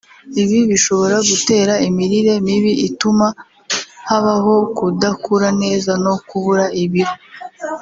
Ibi 0.41 0.59
bishobora 0.69 1.17
gutera 1.29 1.73
imirire 1.87 2.33
mibi 2.45 2.73
ituma 2.87 3.27
habaho 4.09 4.55
kudakura 4.77 5.47
neza 5.61 5.91
no 6.03 6.13
kubura 6.27 6.63
ibiro 6.83 7.13